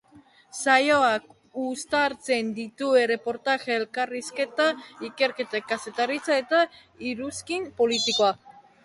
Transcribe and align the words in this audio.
Saioak 0.59 1.25
uztartzen 1.63 2.49
ditu 2.59 2.87
erreportajeak, 3.01 3.67
elkarrizketak, 3.75 4.81
ikerketa-kazetaritza 5.11 6.39
eta 6.45 6.63
iruzkin 7.11 7.69
politikoa. 7.85 8.33